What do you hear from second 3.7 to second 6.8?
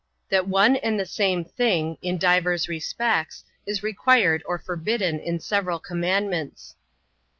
required or forbidden in several commandments.